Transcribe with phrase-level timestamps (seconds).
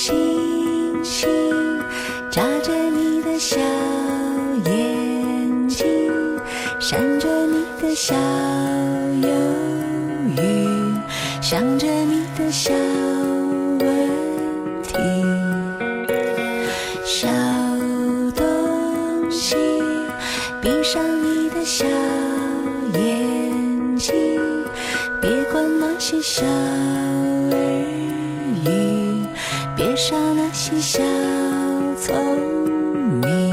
[0.00, 1.28] 星星
[2.30, 3.58] 眨着你的小
[4.64, 5.84] 眼睛，
[6.78, 9.28] 闪着你的小忧
[10.36, 10.68] 郁，
[11.42, 12.72] 想着你的小
[13.80, 13.88] 问
[14.84, 14.94] 题。
[17.04, 17.26] 小
[18.36, 19.56] 东西，
[20.62, 21.84] 闭上你的小
[22.94, 24.40] 眼睛，
[25.20, 26.46] 别管那些小，
[29.98, 31.02] 别傻那些小
[31.96, 32.14] 聪
[33.20, 33.47] 明。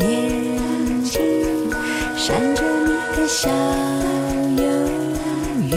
[0.00, 1.20] 眼睛，
[2.16, 3.48] 闪着你的小
[4.56, 4.64] 忧
[5.70, 5.72] 郁，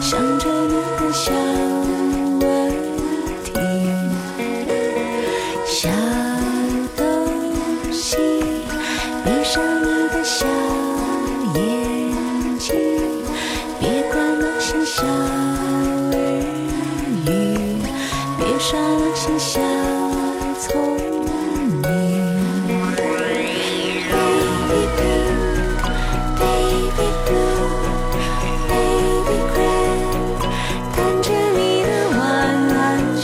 [0.00, 1.32] 想着你的小
[2.40, 2.44] 问
[3.44, 3.52] 题。
[5.66, 5.88] 小
[6.96, 7.02] 东
[7.92, 8.16] 西，
[9.24, 10.46] 闭上你的小
[11.54, 11.58] 眼
[12.58, 12.74] 睛，
[13.80, 16.14] 别管那些小耳
[17.26, 17.28] 语，
[18.38, 19.60] 别傻那些小
[20.60, 20.95] 聪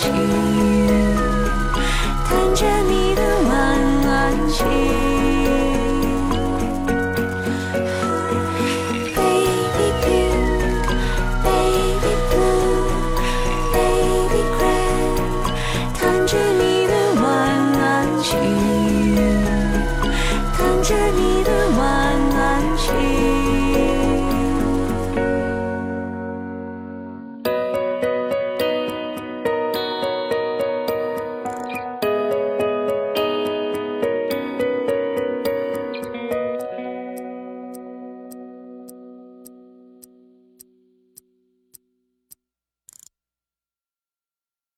[0.05, 0.62] you.